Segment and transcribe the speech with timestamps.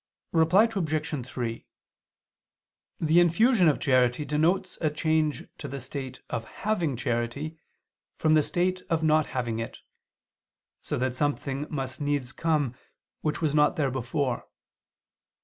[0.31, 1.25] Reply Obj.
[1.27, 1.67] 3:
[2.99, 7.59] The infusion of charity denotes a change to the state of having charity
[8.17, 9.77] from the state of not having it,
[10.81, 12.73] so that something must needs come
[13.21, 14.47] which was not there before.